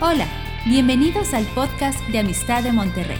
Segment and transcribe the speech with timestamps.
[0.00, 0.26] Hola,
[0.66, 3.16] bienvenidos al podcast de Amistad de Monterrey.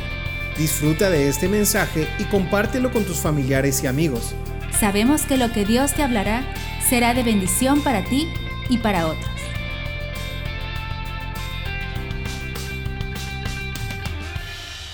[0.59, 4.35] Disfruta de este mensaje y compártelo con tus familiares y amigos.
[4.73, 6.43] Sabemos que lo que Dios te hablará
[6.81, 8.29] será de bendición para ti
[8.69, 9.31] y para otros.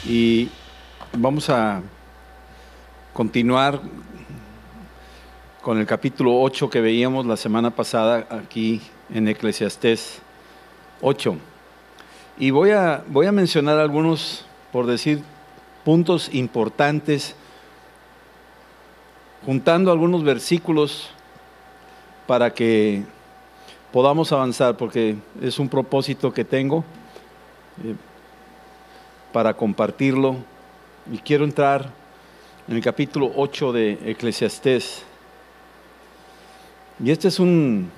[0.07, 0.51] Y
[1.17, 1.81] vamos a
[3.15, 3.81] continuar
[5.63, 10.21] con el capítulo 8 que veíamos la semana pasada aquí en Eclesiastés
[11.01, 11.39] 8.
[12.41, 15.23] Y voy a, voy a mencionar algunos, por decir,
[15.85, 17.37] puntos importantes,
[19.45, 21.11] juntando algunos versículos
[22.27, 23.03] para que
[23.93, 26.83] podamos avanzar, porque es un propósito que tengo
[27.85, 27.95] eh,
[29.35, 30.37] para compartirlo.
[31.13, 31.91] Y quiero entrar
[32.67, 35.03] en el capítulo 8 de Eclesiastés.
[37.05, 37.91] Y este es un,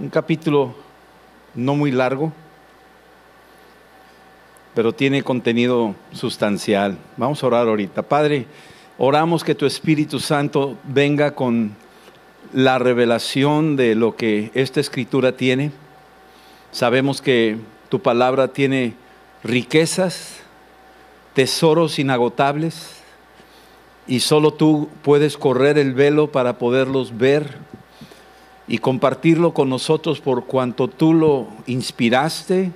[0.00, 0.74] un capítulo
[1.54, 2.32] no muy largo,
[4.74, 6.96] pero tiene contenido sustancial.
[7.16, 8.02] Vamos a orar ahorita.
[8.02, 8.46] Padre,
[8.98, 11.76] oramos que tu Espíritu Santo venga con
[12.52, 15.72] la revelación de lo que esta escritura tiene.
[16.70, 18.94] Sabemos que tu palabra tiene
[19.44, 20.40] riquezas,
[21.34, 23.02] tesoros inagotables,
[24.06, 27.58] y solo tú puedes correr el velo para poderlos ver
[28.66, 32.72] y compartirlo con nosotros por cuanto tú lo inspiraste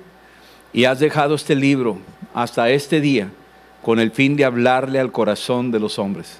[0.77, 1.97] y has dejado este libro
[2.35, 3.31] hasta este día
[3.81, 6.39] con el fin de hablarle al corazón de los hombres.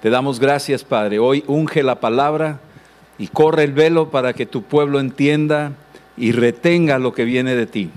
[0.00, 1.18] Te damos gracias, Padre.
[1.18, 2.60] Hoy unge la palabra
[3.18, 5.72] y corre el velo para que tu pueblo entienda
[6.16, 7.90] y retenga lo que viene de ti.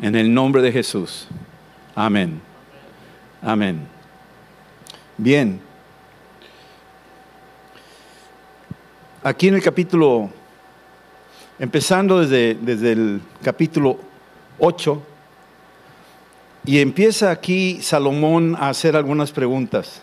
[0.00, 1.26] En el nombre de Jesús.
[1.96, 2.40] Amén.
[3.42, 3.80] Amén.
[5.18, 5.60] Bien.
[9.24, 10.30] Aquí en el capítulo,
[11.58, 14.11] empezando desde, desde el capítulo
[14.64, 15.02] 8,
[16.64, 20.02] y empieza aquí Salomón a hacer algunas preguntas.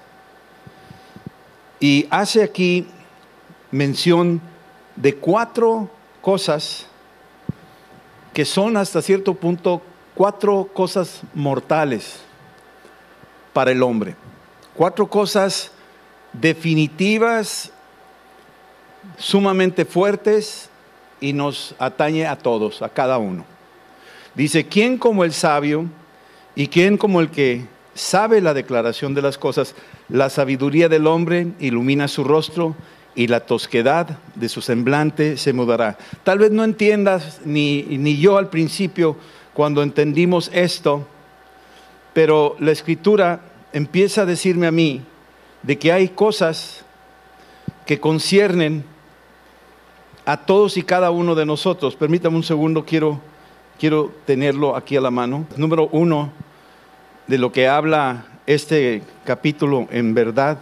[1.80, 2.86] Y hace aquí
[3.72, 4.42] mención
[4.98, 5.90] de cuatro
[6.22, 6.88] cosas
[8.34, 9.82] que son hasta cierto punto
[10.14, 12.20] cuatro cosas mortales
[13.54, 14.18] para el hombre.
[14.76, 15.72] Cuatro cosas
[16.34, 17.72] definitivas,
[19.18, 20.70] sumamente fuertes
[21.22, 23.46] y nos atañe a todos, a cada uno.
[24.36, 25.86] Dice, ¿quién como el sabio
[26.56, 29.76] y quién como el que sabe la declaración de las cosas?
[30.08, 32.76] La sabiduría del hombre ilumina su rostro
[33.16, 35.98] y la tosquedad de su semblante se mudará.
[36.24, 39.18] Tal vez no entiendas ni, ni yo al principio
[39.54, 41.06] cuando entendimos esto,
[42.14, 43.42] pero la escritura
[43.74, 45.02] empieza a decirme a mí
[45.64, 46.86] de que hay cosas
[47.86, 48.84] que conciernen
[50.26, 51.96] a todos y cada uno de nosotros.
[51.96, 53.20] Permítame un segundo, quiero,
[53.80, 55.48] quiero tenerlo aquí a la mano.
[55.56, 56.32] Número uno
[57.28, 60.60] de lo que habla este capítulo en verdad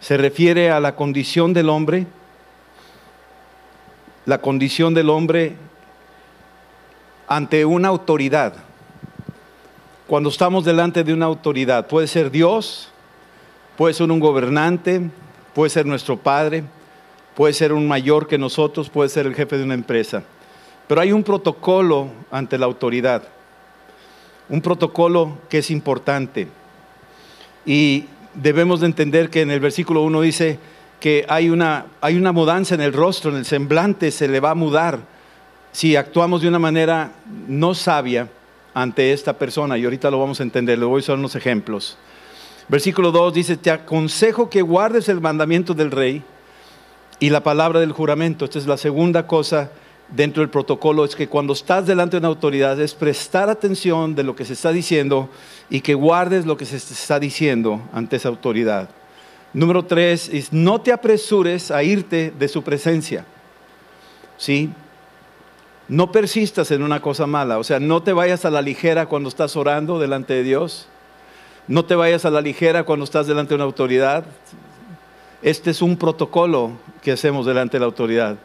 [0.00, 2.06] se refiere a la condición del hombre,
[4.24, 5.56] la condición del hombre
[7.26, 8.54] ante una autoridad
[10.06, 11.86] cuando estamos delante de una autoridad.
[11.86, 12.88] Puede ser Dios,
[13.76, 15.02] puede ser un gobernante,
[15.54, 16.64] puede ser nuestro padre,
[17.34, 20.22] puede ser un mayor que nosotros, puede ser el jefe de una empresa.
[20.88, 23.22] Pero hay un protocolo ante la autoridad,
[24.48, 26.48] un protocolo que es importante.
[27.66, 30.58] Y debemos de entender que en el versículo 1 dice
[30.98, 34.50] que hay una, hay una mudanza en el rostro, en el semblante, se le va
[34.50, 35.00] a mudar
[35.72, 37.12] si actuamos de una manera
[37.46, 38.28] no sabia
[38.74, 41.98] ante esta persona, y ahorita lo vamos a entender, le voy a usar unos ejemplos.
[42.68, 46.22] Versículo 2 dice, te aconsejo que guardes el mandamiento del rey
[47.20, 48.44] y la palabra del juramento.
[48.44, 49.70] Esta es la segunda cosa
[50.10, 54.22] dentro del protocolo, es que cuando estás delante de una autoridad es prestar atención de
[54.22, 55.28] lo que se está diciendo
[55.70, 58.88] y que guardes lo que se está diciendo ante esa autoridad.
[59.52, 63.24] Número 3 es no te apresures a irte de su presencia.
[64.36, 64.70] ¿Sí?
[65.88, 69.28] No persistas en una cosa mala, o sea, no te vayas a la ligera cuando
[69.28, 70.86] estás orando delante de Dios.
[71.66, 74.24] No te vayas a la ligera cuando estás delante de una autoridad.
[75.42, 76.72] Este es un protocolo
[77.02, 78.36] que hacemos delante de la autoridad.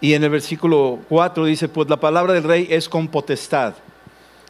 [0.00, 3.74] Y en el versículo 4 dice, pues la palabra del rey es con potestad.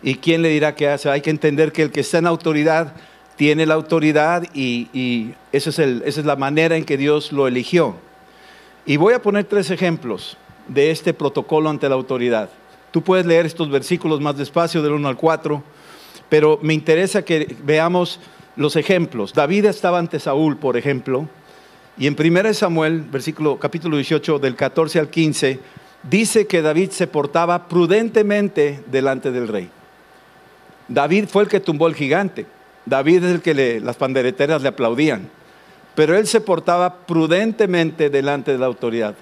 [0.02, 1.08] ¿Y quién le dirá qué hace?
[1.08, 2.94] Hay que entender que el que está en autoridad
[3.37, 7.96] tiene la autoridad y, es esa es la manera en que Dios lo eligió.
[8.84, 10.37] Y voy a poner tres ejemplos
[10.69, 12.50] de este protocolo ante la autoridad.
[12.90, 15.62] Tú puedes leer estos versículos más despacio, del 1 al 4,
[16.28, 18.20] pero me interesa que veamos
[18.56, 19.34] los ejemplos.
[19.34, 21.28] David estaba ante Saúl, por ejemplo,
[21.98, 25.60] y en 1 Samuel, versículo, capítulo 18, del 14 al 15,
[26.02, 29.70] dice que David se portaba prudentemente delante del rey.
[30.88, 32.46] David fue el que tumbó el gigante.
[32.84, 35.28] David es el que las pandereteras le aplaudían.
[35.94, 39.14] Pero él se portaba prudentemente delante de la autoridad.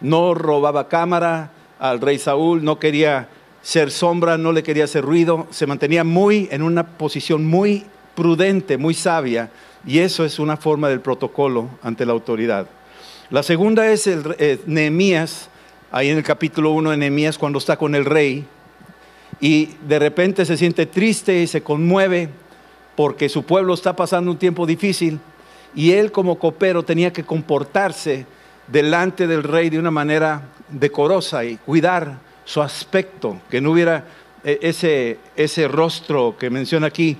[0.00, 3.28] No robaba cámara al rey Saúl, no quería
[3.62, 7.84] ser sombra, no le quería hacer ruido, se mantenía muy en una posición muy
[8.16, 9.50] prudente, muy sabia,
[9.86, 12.66] y eso es una forma del protocolo ante la autoridad.
[13.30, 15.48] La segunda es el, eh, Nehemías,
[15.92, 18.44] ahí en el capítulo 1 de Nehemías, cuando está con el rey,
[19.40, 22.30] y de repente se siente triste y se conmueve
[22.96, 25.20] porque su pueblo está pasando un tiempo difícil,
[25.74, 28.26] y él como copero tenía que comportarse
[28.66, 34.04] delante del rey de una manera decorosa y cuidar su aspecto, que no hubiera
[34.42, 37.18] eh, ese, ese rostro que menciona aquí,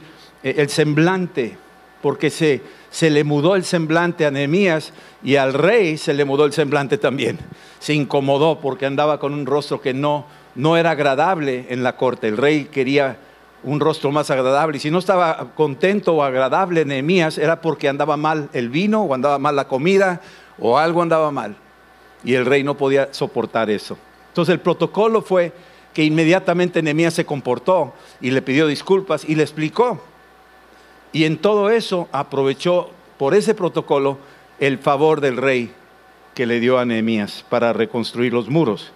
[0.50, 1.56] el semblante,
[2.02, 6.44] porque se, se le mudó el semblante a Nehemías y al rey se le mudó
[6.44, 7.38] el semblante también.
[7.78, 12.28] Se incomodó porque andaba con un rostro que no, no era agradable en la corte.
[12.28, 13.18] El rey quería
[13.64, 14.76] un rostro más agradable.
[14.76, 19.14] Y si no estaba contento o agradable Nehemías, era porque andaba mal el vino o
[19.14, 20.20] andaba mal la comida
[20.58, 21.56] o algo andaba mal.
[22.24, 23.98] Y el rey no podía soportar eso.
[24.28, 25.52] Entonces el protocolo fue
[25.92, 30.00] que inmediatamente Nehemías se comportó y le pidió disculpas y le explicó.
[31.12, 34.18] Y en todo eso aprovechó por ese protocolo
[34.58, 35.72] el favor del rey
[36.34, 38.92] que le dio a Nehemías para reconstruir los muros.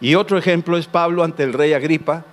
[0.00, 2.24] Y otro ejemplo es Pablo ante el rey Agripa,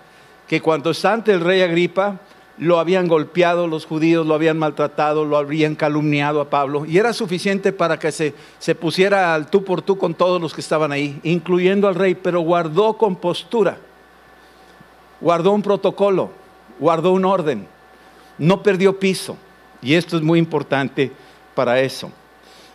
[0.48, 2.20] que cuando está ante el rey Agripa,
[2.58, 7.14] lo habían golpeado los judíos, lo habían maltratado, lo habían calumniado a Pablo, y era
[7.14, 10.92] suficiente para que se, se pusiera al tú por tú con todos los que estaban
[10.92, 13.78] ahí, incluyendo al rey, pero guardó compostura,
[15.22, 16.32] guardó un protocolo,
[16.80, 17.68] guardó un orden,
[18.40, 19.38] no perdió piso,
[19.82, 21.12] y esto es muy importante
[21.54, 22.12] para eso.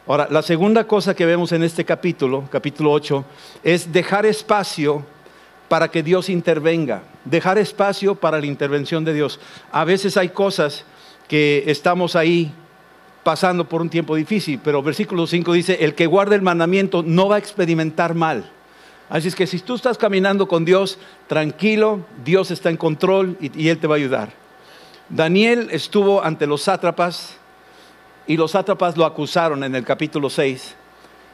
[0.06, 3.24] Ahora, la segunda cosa que vemos en este capítulo, capítulo 8,
[3.62, 5.04] es dejar espacio
[5.68, 9.40] para que Dios intervenga, dejar espacio para la intervención de Dios.
[9.72, 10.84] A veces hay cosas
[11.26, 12.52] que estamos ahí
[13.22, 17.28] pasando por un tiempo difícil, pero versículo 5 dice, el que guarda el mandamiento no
[17.28, 18.50] va a experimentar mal.
[19.08, 23.68] Así es que si tú estás caminando con Dios, tranquilo, Dios está en control y,
[23.68, 24.43] Él te va a ayudar.
[25.08, 27.36] Daniel estuvo ante los sátrapas
[28.26, 30.74] y los sátrapas lo acusaron en el capítulo 6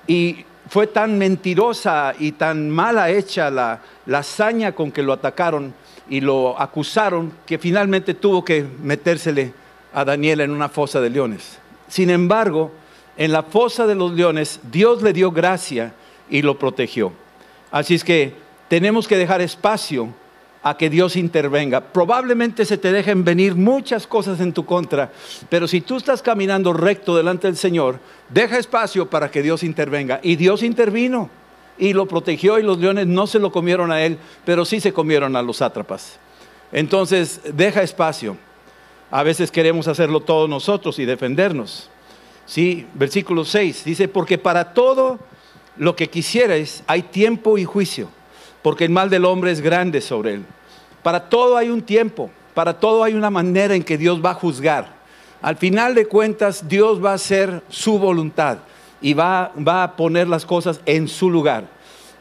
[0.07, 3.81] y fue tan mentirosa y tan mala hecha la,
[4.13, 5.73] hazaña con que lo atacaron
[6.09, 9.53] y lo acusaron que finalmente tuvo que metérsele
[9.93, 11.59] a Daniel en una fosa de leones.
[11.89, 12.73] Sin embargo,
[13.17, 15.95] en la fosa de los leones Dios le dio gracia
[16.29, 17.13] y lo protegió.
[17.71, 18.35] Así es que
[18.69, 20.09] tenemos que dejar espacio
[20.63, 21.81] a que Dios intervenga.
[21.81, 25.11] Probablemente se te dejen venir muchas cosas en tu contra,
[25.49, 27.99] pero si tú estás caminando recto delante del Señor,
[28.29, 30.21] deja espacio para que Dios intervenga.
[30.23, 31.31] Y Dios intervino
[31.79, 34.93] y lo protegió y los leones no se lo comieron a él, pero sí se
[34.93, 36.19] comieron a los sátrapas.
[36.73, 38.37] Entonces, deja espacio.
[39.11, 41.91] A veces queremos hacerlo todos nosotros y defendernos.
[42.47, 45.19] Sí, versículo 6 dice, porque para todo
[45.77, 48.09] lo que quisierais hay tiempo y juicio
[48.63, 50.45] porque el mal del hombre es grande sobre él.
[51.03, 54.35] Para todo hay un tiempo, para todo hay una manera en que Dios va a
[54.35, 55.01] juzgar.
[55.43, 58.59] Al final de cuentas, Dios va a hacer su voluntad
[59.01, 61.65] y va, va a poner las cosas en su lugar.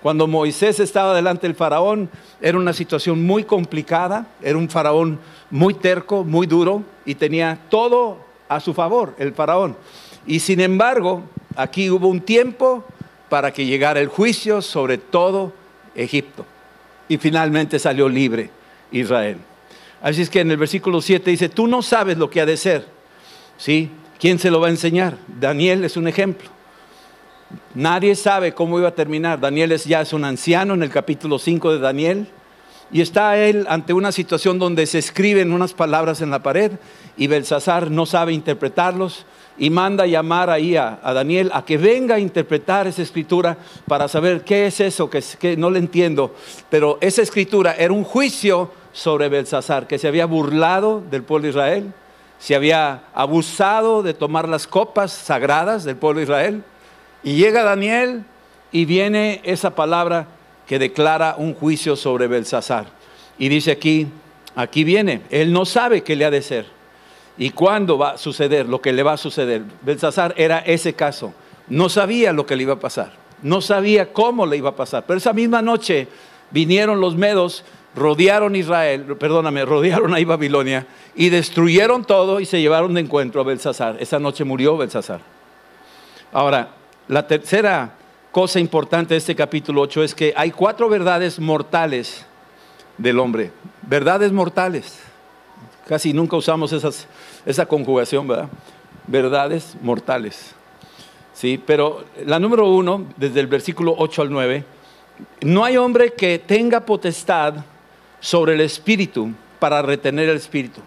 [0.01, 2.09] Cuando Moisés estaba delante del faraón,
[2.39, 5.19] era una situación muy complicada, era un faraón
[5.49, 8.17] muy terco, muy duro y tenía todo
[8.47, 9.75] a su favor, el faraón.
[10.25, 11.23] Y sin embargo,
[11.57, 12.85] aquí hubo un tiempo
[13.27, 15.51] para que llegara el juicio sobre todo
[16.03, 16.45] Egipto.
[17.07, 18.49] Y finalmente salió libre
[18.91, 19.37] Israel.
[20.01, 22.57] Así es que en el versículo 7 dice, tú no sabes lo que ha de
[22.57, 22.87] ser.
[23.57, 23.91] ¿Sí?
[24.19, 25.17] ¿Quién se lo va a enseñar?
[25.27, 26.49] Daniel es un ejemplo.
[27.73, 29.39] Nadie sabe cómo iba a terminar.
[29.39, 32.27] Daniel es, ya es un anciano en el capítulo 5 de Daniel.
[32.91, 36.71] Y está él ante una situación donde se escriben unas palabras en la pared
[37.17, 39.25] y Belsasar no sabe interpretarlos
[39.59, 44.43] y manda llamar ahí a, Daniel a que venga a interpretar esa escritura para saber
[44.43, 46.33] qué es eso, que, que no le entiendo.
[46.69, 51.49] Pero esa escritura era un juicio sobre Belsasar, que se había burlado del pueblo de
[51.49, 51.93] Israel,
[52.39, 56.63] se había abusado de tomar las copas sagradas del pueblo de Israel.
[57.21, 58.23] Y llega Daniel
[58.71, 60.27] y viene esa palabra
[60.65, 62.85] que declara un juicio sobre Belsasar.
[63.37, 64.07] Y dice aquí,
[64.55, 66.78] aquí viene, él no sabe qué le ha de ser
[67.39, 69.63] y cuándo va a suceder lo que le va a suceder.
[69.81, 71.33] Belsasar era ese caso.
[71.69, 73.13] No sabía lo que le iba a pasar.
[73.41, 75.05] No sabía cómo le iba a pasar.
[75.07, 76.09] Pero esa misma noche
[76.51, 77.63] vinieron los medos,
[77.95, 83.45] rodearon Israel, perdóname, rodearon ahí Babilonia y destruyeron todo y se llevaron de encuentro a
[83.45, 83.95] Belsasar.
[84.01, 85.21] Esa noche murió Belsasar.
[86.33, 86.67] Ahora,
[87.07, 87.93] la tercera
[88.31, 92.25] cosa importante de este capítulo 8 es que hay cuatro verdades mortales
[92.97, 93.51] del hombre.
[93.83, 95.08] Verdades mortales.
[95.89, 96.71] Casi nunca usamos
[97.47, 98.47] esa conjugación, ¿verdad?
[99.07, 100.53] Verdades mortales.
[101.33, 104.63] Sí, pero la número uno, desde el versículo 8 al 9,
[105.41, 107.55] no hay hombre que tenga potestad
[108.19, 110.79] sobre el espíritu para retener el espíritu.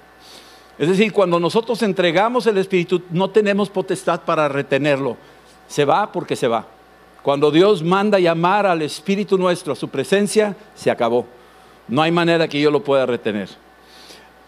[0.78, 5.16] Es decir, cuando nosotros entregamos el espíritu, no tenemos potestad para retenerlo.
[5.66, 6.64] Se va porque se va.
[7.24, 11.26] Cuando Dios manda llamar al espíritu nuestro a su presencia, se acabó.
[11.88, 13.48] No hay manera que yo lo pueda retener.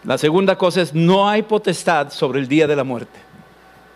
[0.05, 3.19] La segunda cosa es, no hay potestad sobre el día de la muerte.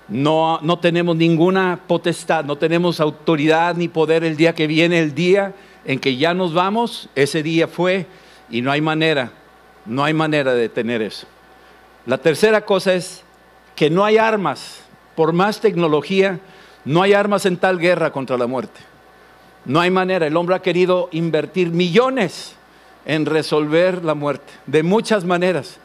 [0.08, 5.14] No, no tenemos ninguna potestad, no tenemos autoridad ni poder el día que viene, el
[5.14, 5.54] día
[5.86, 8.08] en que ya nos vamos, ese día fue
[8.50, 9.32] y no hay manera,
[9.86, 11.28] no hay manera de detener eso.
[12.08, 13.24] La tercera cosa es
[13.76, 14.84] que no hay armas,
[15.16, 16.40] por más tecnología,
[16.86, 18.80] no hay armas en tal guerra contra la muerte.
[19.66, 22.56] No hay manera, el hombre ha querido invertir millones
[23.06, 25.80] en resolver la muerte, de muchas maneras,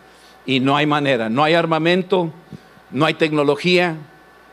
[0.47, 2.31] y no hay manera, no hay armamento,
[2.91, 3.97] no hay tecnología,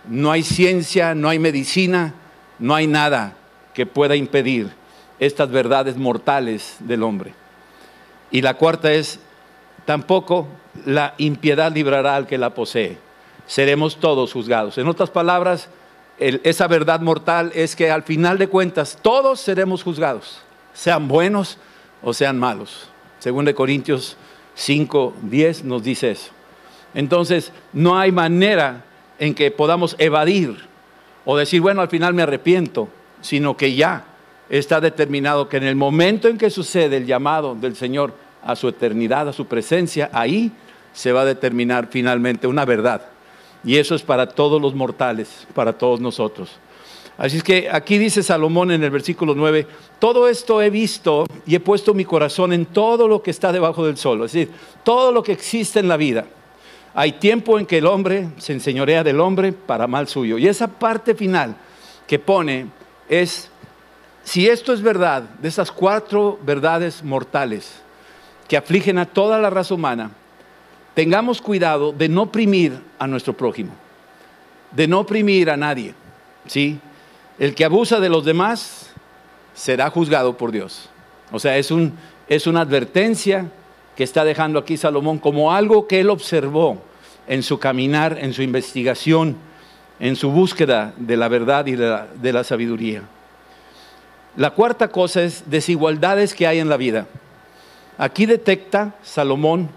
[0.08, 2.14] no hay ciencia, no hay medicina,
[2.60, 3.36] no hay nada
[3.74, 4.72] que pueda impedir
[5.20, 7.34] estas verdades mortales del hombre.
[8.32, 9.20] Y la cuarta es,
[9.86, 10.48] tampoco
[10.86, 12.98] la impiedad librará al que la posee.
[13.46, 14.78] Seremos todos juzgados.
[14.78, 15.70] En otras palabras,
[16.18, 20.42] esa verdad mortal es que al final de cuentas todos seremos juzgados,
[20.74, 21.58] sean buenos
[22.02, 22.90] o sean malos.
[23.20, 24.18] Según de Corintios
[24.56, 26.32] 5, 10 nos dice eso.
[26.94, 28.86] Entonces, no hay manera
[29.20, 30.56] en que podamos evadir
[31.26, 32.90] o decir, bueno, al final me arrepiento,
[33.22, 34.06] sino que ya
[34.50, 38.68] está determinado que en el momento en que sucede el llamado del Señor a su
[38.68, 40.52] eternidad, a su presencia, ahí
[40.94, 43.04] se va a determinar finalmente una verdad.
[43.64, 46.60] Y eso es para todos los mortales, para todos nosotros.
[47.22, 49.68] Así es que aquí dice Salomón en el versículo 9,
[50.00, 53.86] todo esto he visto y he puesto mi corazón en todo lo que está debajo
[53.86, 54.52] del sol, es decir,
[54.84, 56.26] todo lo que existe en la vida.
[56.96, 60.40] Hay tiempo en que el hombre se enseñorea del hombre para mal suyo.
[60.40, 61.56] Y esa parte final
[62.08, 62.66] que pone
[63.08, 63.52] es,
[64.24, 67.84] si esto es verdad, de esas cuatro verdades mortales
[68.48, 70.10] que afligen a toda la raza humana,
[70.96, 73.74] tengamos cuidado de no oprimir a nuestro prójimo,
[74.72, 75.94] de no oprimir a nadie.
[76.48, 76.80] ¿sí?
[77.42, 78.92] El que abusa de los demás
[79.56, 80.90] será juzgado por Dios.
[81.32, 81.98] O sea, es, un,
[82.30, 83.50] es una advertencia
[83.96, 86.78] que está dejando aquí Salomón como algo que él observó
[87.28, 89.38] en su caminar, en su investigación,
[90.00, 93.02] en su búsqueda de la verdad y de la, de la sabiduría.
[94.38, 97.08] La cuarta cosa es desigualdades que hay en la vida.
[97.98, 99.68] Aquí detecta Salomón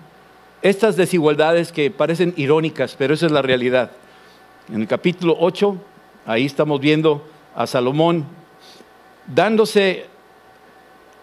[0.61, 3.91] estas desigualdades que parecen irónicas, pero esa es la realidad.
[4.69, 5.79] En el capítulo 8,
[6.27, 8.25] ahí estamos viendo a Salomón
[9.27, 10.07] dándose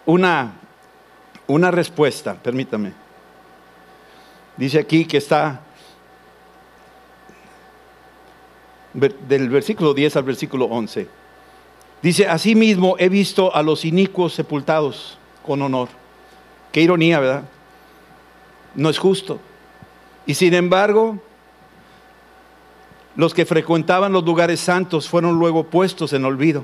[0.06, 0.54] una,
[1.48, 2.94] una respuesta, permítame.
[4.58, 5.62] Dice aquí que está
[8.94, 11.08] del versículo 10 al versículo 11.
[12.02, 15.90] Dice, asimismo he visto a los inicuos sepultados con honor.
[16.72, 17.44] Qué ironía, ¿verdad?
[18.76, 19.40] No es justo.
[20.26, 21.20] Y sin embargo,
[23.16, 26.64] los que frecuentaban los lugares santos fueron luego puestos en olvido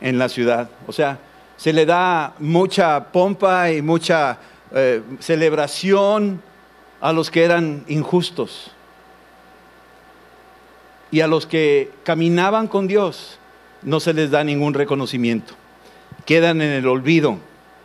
[0.00, 0.70] en la ciudad.
[0.86, 1.18] O sea,
[1.56, 4.38] se le da mucha pompa y mucha
[4.72, 6.42] eh, celebración
[7.00, 8.72] a los que eran injustos
[11.10, 13.38] y a los que caminaban con Dios
[13.82, 15.54] no se les da ningún reconocimiento.
[16.26, 17.38] Quedan en el olvido,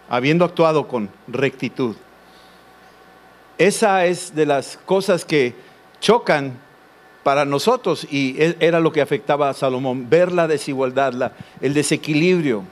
[0.09, 1.95] habiendo actuado con rectitud.
[3.57, 5.55] Esa es de las cosas que
[6.01, 6.59] chocan
[7.23, 12.63] para nosotros y e, era lo que afectaba a Salomón, ver la desigualdad, el desequilibrio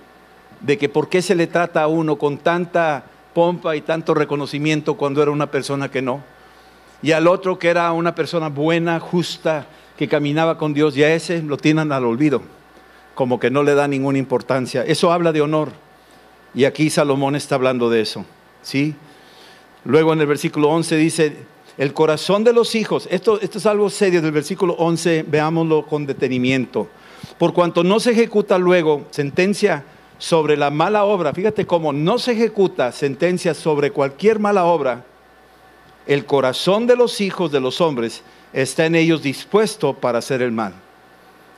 [0.60, 3.04] de que por qué se le trata a uno con tanta
[3.34, 6.22] pompa y tanto reconocimiento cuando era una persona que no,
[7.02, 9.66] y al otro que era una persona buena, justa,
[9.98, 12.42] que caminaba con Dios y a ese lo tienen al olvido,
[13.16, 14.84] como que no le da ninguna importancia.
[14.84, 15.70] Eso habla de honor.
[16.54, 18.26] Y aquí Salomón está hablando de eso.
[18.62, 18.96] ¿sí?
[19.86, 21.38] Luego en el versículo 11 dice,
[21.82, 26.88] el corazón de los hijos, esto, es algo serio del versículo 11, veámoslo con detenimiento.
[27.40, 29.84] Por cuanto no se ejecuta luego sentencia
[30.20, 35.04] sobre la mala obra, fíjate cómo no se ejecuta sentencia sobre cualquier mala obra,
[36.06, 38.22] el corazón de los hijos de los hombres
[38.54, 40.76] está en ellos dispuesto para hacer el mal.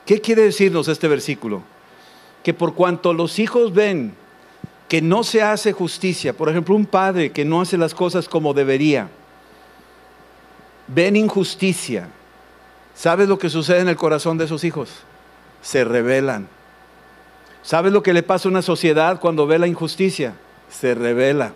[0.06, 1.60] ¿Qué quiere decirnos este versículo?
[2.42, 4.14] Que por cuanto los hijos ven
[4.88, 8.54] que no se hace justicia, por ejemplo, un padre que no hace las cosas como
[8.54, 9.10] debería,
[10.86, 12.08] ven injusticia,
[12.94, 14.90] ¿sabes lo que sucede en el corazón de esos hijos?
[15.62, 16.48] Se rebelan.
[17.62, 20.34] ¿Sabes lo que le pasa a una sociedad cuando ve la injusticia?
[20.68, 21.52] Se revela.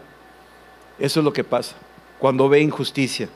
[0.98, 1.76] Eso es lo que pasa
[2.18, 3.28] cuando ve injusticia.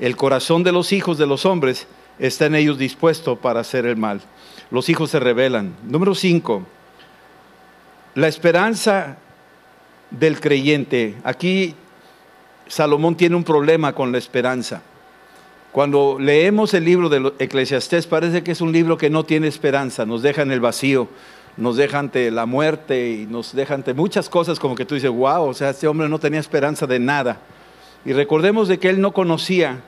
[0.00, 1.86] El corazón de los hijos de los hombres
[2.18, 4.20] está en ellos dispuesto para hacer el mal.
[4.70, 5.74] Los hijos se rebelan.
[5.84, 6.66] Número 5.
[8.14, 9.18] La esperanza
[10.10, 11.16] del creyente.
[11.24, 11.74] Aquí
[12.66, 14.82] Salomón tiene un problema con la esperanza.
[15.74, 20.06] Cuando leemos el libro de Eclesiastés parece que es un libro que no tiene esperanza,
[20.06, 21.08] nos deja en el vacío,
[21.56, 25.10] nos deja ante la muerte y nos deja ante muchas cosas como que tú dices,
[25.10, 27.40] wow, o sea, este hombre no tenía esperanza de nada.
[28.04, 29.80] Y recordemos de que él no conocía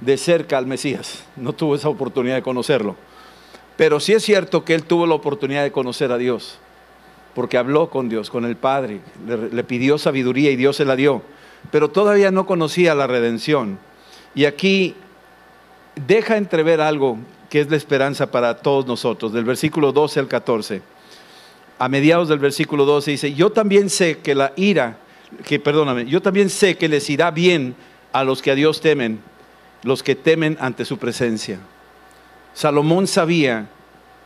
[0.00, 2.96] de cerca al Mesías, no tuvo esa oportunidad de conocerlo.
[3.76, 6.58] Pero sí es cierto que él tuvo la oportunidad de conocer a Dios,
[7.36, 10.96] porque habló con Dios, con el Padre, le, le pidió sabiduría y Dios se la
[10.96, 11.22] dio
[11.70, 13.78] pero todavía no conocía la redención.
[14.34, 14.94] Y aquí
[16.06, 20.82] deja entrever algo que es la esperanza para todos nosotros, del versículo 12 al 14.
[21.78, 24.98] A mediados del versículo 12 dice, yo también sé que la ira,
[25.44, 27.74] que perdóname, yo también sé que les irá bien
[28.12, 29.20] a los que a Dios temen,
[29.82, 31.58] los que temen ante su presencia.
[32.52, 33.68] Salomón sabía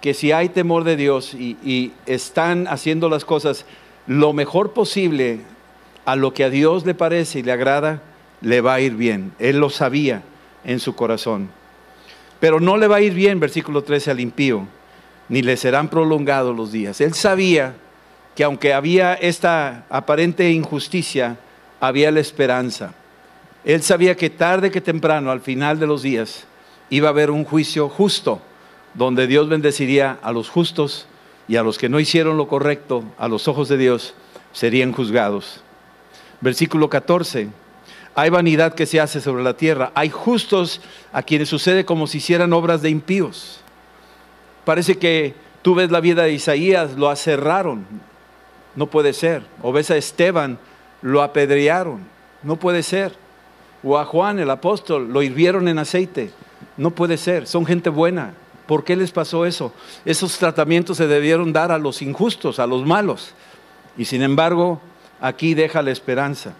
[0.00, 3.66] que si hay temor de Dios y, y están haciendo las cosas
[4.06, 5.40] lo mejor posible
[6.04, 8.02] a lo que a Dios le parece y le agrada,
[8.40, 9.32] le va a ir bien.
[9.38, 10.22] Él lo sabía
[10.64, 11.50] en su corazón.
[12.42, 14.66] Pero no le va a ir bien, versículo 13, al impío,
[15.28, 17.00] ni le serán prolongados los días.
[17.00, 17.76] Él sabía
[18.34, 21.36] que aunque había esta aparente injusticia,
[21.78, 22.94] había la esperanza.
[23.64, 26.44] Él sabía que tarde que temprano, al final de los días,
[26.90, 28.42] iba a haber un juicio justo,
[28.94, 31.06] donde Dios bendeciría a los justos
[31.46, 34.14] y a los que no hicieron lo correcto a los ojos de Dios,
[34.50, 35.62] serían juzgados.
[36.40, 37.61] Versículo 14.
[38.14, 39.90] Hay vanidad que se hace sobre la tierra.
[39.94, 40.80] Hay justos
[41.12, 43.60] a quienes sucede como si hicieran obras de impíos.
[44.64, 47.86] Parece que tú ves la vida de Isaías, lo aserraron.
[48.76, 49.42] No puede ser.
[49.62, 50.58] O ves a Esteban,
[51.00, 52.04] lo apedrearon.
[52.42, 53.14] No puede ser.
[53.82, 56.30] O a Juan, el apóstol, lo hirvieron en aceite.
[56.76, 57.46] No puede ser.
[57.46, 58.34] Son gente buena.
[58.66, 59.72] ¿Por qué les pasó eso?
[60.04, 63.34] Esos tratamientos se debieron dar a los injustos, a los malos.
[63.96, 64.80] Y sin embargo,
[65.20, 66.54] aquí deja la esperanza,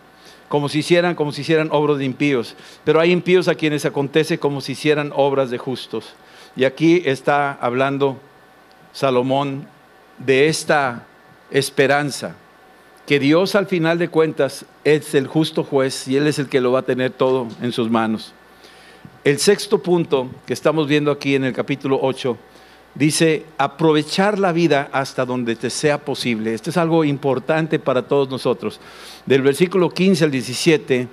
[0.53, 2.57] como si hicieran, como si hicieran obras de impíos.
[2.85, 6.13] Pero hay impíos a quienes acontece como si hicieran obras de justos.
[6.57, 8.19] Y aquí está hablando
[8.93, 9.67] Salomón
[10.19, 11.07] de esta
[11.51, 12.37] esperanza,
[13.07, 16.61] que Dios al final de cuentas es el justo juez y Él es el que
[16.61, 18.35] lo va a tener todo en sus manos.
[19.25, 22.37] El sexto punto que estamos viendo aquí en el capítulo 8
[22.95, 26.53] Dice, aprovechar la vida hasta donde te sea posible.
[26.53, 28.81] Esto es algo importante para todos nosotros.
[29.25, 31.09] Del versículo 15 al 17,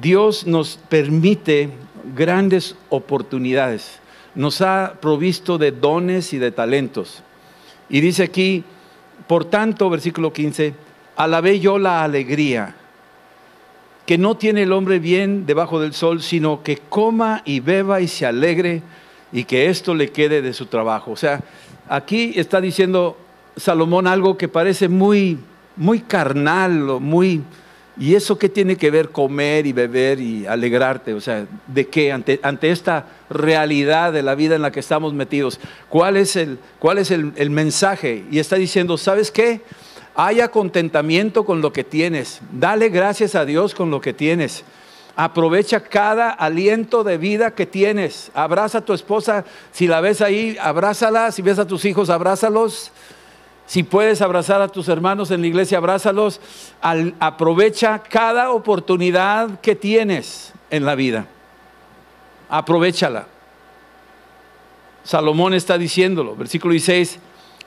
[0.00, 1.70] Dios nos permite
[2.14, 3.98] grandes oportunidades.
[4.36, 7.24] Nos ha provisto de dones y de talentos.
[7.88, 8.62] Y dice aquí,
[9.26, 10.74] por tanto, versículo 15,
[11.16, 12.76] alabé yo la alegría
[14.06, 18.08] que no tiene el hombre bien debajo del sol, sino que coma y beba y
[18.08, 18.82] se alegre
[19.32, 21.12] y que esto le quede de su trabajo.
[21.12, 21.40] O sea,
[21.88, 23.16] aquí está diciendo
[23.56, 25.38] Salomón algo que parece muy,
[25.76, 27.42] muy carnal, muy...
[28.00, 31.14] ¿Y eso qué tiene que ver comer y beber y alegrarte?
[31.14, 32.12] O sea, ¿de qué?
[32.12, 35.58] Ante, esta realidad de la vida en la que estamos metidos.
[35.88, 38.24] ¿Cuál es, el, cuál es el mensaje?
[38.30, 39.62] Y está diciendo, ¿sabes qué?
[40.14, 42.40] Haya contentamiento con lo que tienes.
[42.52, 44.64] Dale gracias a Dios con lo que tienes.
[45.20, 48.30] Aprovecha cada aliento de vida que tienes.
[48.34, 49.44] Abraza a tu esposa.
[49.72, 51.32] Si la ves ahí, abrázala.
[51.32, 52.92] Si ves a tus hijos, abrázalos.
[53.66, 56.40] Si puedes abrazar a tus hermanos en la iglesia, abrázalos.
[57.18, 61.26] aprovecha cada oportunidad que tienes en la vida.
[62.48, 63.26] Aprovechala.
[65.02, 67.18] Salomón está diciéndolo, versículo 16.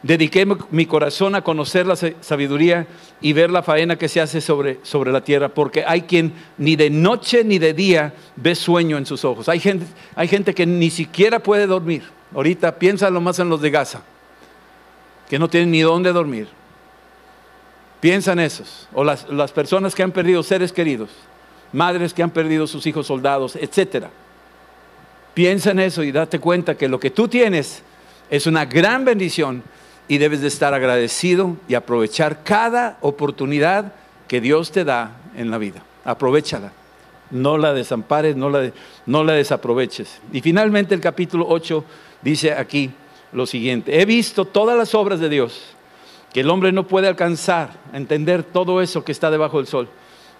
[0.04, 2.88] Dediqué mi corazón a conocer la sabiduría
[3.22, 6.76] y ver la faena que se hace sobre, sobre la tierra, porque hay quien ni
[6.76, 9.48] de noche ni de día ve sueño en sus ojos.
[9.48, 9.86] Hay gente,
[10.16, 12.02] hay gente que ni siquiera puede dormir.
[12.34, 12.76] Ahorita
[13.12, 14.02] lo más en los de Gaza,
[15.30, 16.48] que no tienen ni dónde dormir.
[18.00, 21.12] Piensa en esos, o las, las personas que han perdido seres queridos,
[21.72, 24.08] madres que han perdido sus hijos soldados, etc.
[25.36, 27.84] Piensa en eso y date cuenta que lo que tú tienes
[28.32, 29.62] es una gran bendición
[30.12, 33.94] y debes de estar agradecido y aprovechar cada oportunidad
[34.28, 35.84] que Dios te da en la vida.
[36.04, 36.74] Aprovechala.
[37.30, 38.72] No la desampares, no la,
[39.06, 40.20] no la desaproveches.
[40.34, 41.86] Y finalmente el capítulo 8
[42.24, 42.92] dice aquí
[43.32, 44.02] lo siguiente.
[44.02, 45.62] He visto todas las obras de Dios,
[46.34, 49.88] que el hombre no puede alcanzar a entender todo eso que está debajo del sol.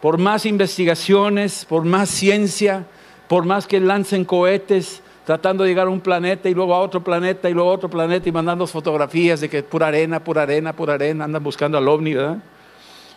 [0.02, 2.88] Por más investigaciones, por más ciencia,
[3.30, 7.04] por más que lancen cohetes, tratando de llegar a un planeta y luego a otro
[7.04, 10.74] planeta y luego a otro planeta y mandando fotografías de que pura arena, pura arena,
[10.74, 12.38] pura arena, andan buscando al ovni, ¿verdad?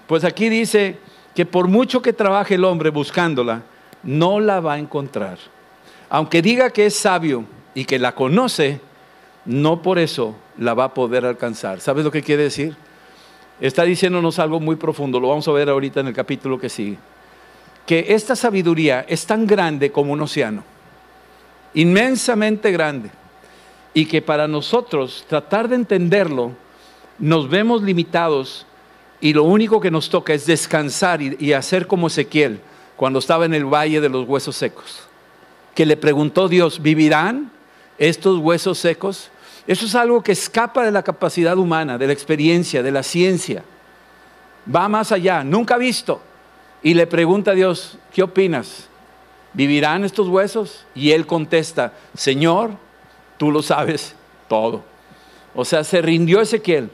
[0.07, 0.99] Pues aquí dice
[1.35, 3.63] que por mucho que trabaje el hombre buscándola,
[4.03, 5.39] no la va a encontrar.
[6.11, 8.81] Aunque diga que es sabio y que la conoce,
[9.45, 11.81] no por eso la va a poder alcanzar.
[11.81, 12.77] ¿Sabes lo que quiere decir?
[13.61, 16.99] Está diciéndonos algo muy profundo, lo vamos a ver ahorita en el capítulo que sigue.
[17.87, 20.65] Que esta sabiduría es tan grande como un océano,
[21.75, 23.11] inmensamente grande,
[23.93, 26.53] y que para nosotros tratar de entenderlo,
[27.19, 28.67] nos vemos limitados
[29.21, 32.61] y lo único que nos toca es descansar y, hacer como Ezequiel
[32.97, 35.01] cuando estaba en el valle de los huesos secos,
[35.75, 37.51] que le preguntó Dios, ¿vivirán
[37.99, 39.31] estos huesos secos?
[39.67, 43.65] Eso es algo que escapa de la capacidad humana, de la experiencia, de la ciencia.
[44.73, 46.21] Va más allá, nunca visto.
[46.83, 48.89] Y le pregunta a Dios, ¿qué opinas?
[49.55, 50.85] ¿Vivirán estos huesos?
[50.95, 52.73] Y él contesta, Señor,
[53.39, 54.15] tú lo sabes
[54.49, 54.83] todo.
[55.55, 56.91] O sea, se rindió Ezequiel,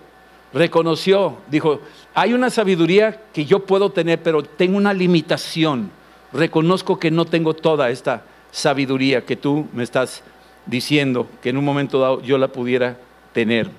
[0.53, 1.81] reconoció, dijo,
[2.14, 5.90] hay una sabiduría que yo puedo tener, pero tengo una limitación.
[6.33, 10.23] Reconozco que no tengo toda esta sabiduría que tú me estás
[10.66, 12.99] diciendo que en un momento dado yo la pudiera
[13.33, 13.70] tener.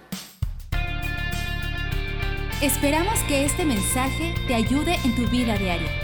[2.61, 6.00] Esperamos que este mensaje te ayude en tu vida diaria.